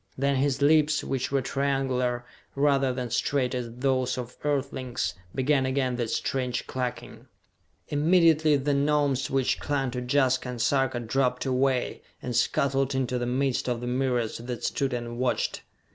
Then 0.17 0.37
his 0.37 0.63
lips, 0.63 1.03
which 1.03 1.31
were 1.31 1.43
triangular, 1.43 2.25
rather 2.55 2.91
than 2.91 3.11
straight 3.11 3.53
as 3.53 3.71
those 3.71 4.17
of 4.17 4.35
Earthlings, 4.43 5.13
began 5.35 5.63
again 5.67 5.95
that 5.97 6.09
strange 6.09 6.65
clucking. 6.65 7.27
Immediately 7.89 8.55
the 8.57 8.73
Gnomes 8.73 9.29
which 9.29 9.59
clung 9.59 9.91
to 9.91 10.01
Jaska 10.01 10.49
and 10.49 10.59
Sarka 10.59 10.99
dropped 10.99 11.45
away, 11.45 12.01
and 12.19 12.35
scuttled 12.35 12.95
into 12.95 13.19
the 13.19 13.27
midst 13.27 13.67
of 13.69 13.79
the 13.79 13.85
myriads 13.85 14.39
that 14.39 14.63
stood 14.63 14.91
and 14.91 15.19
watched. 15.19 15.61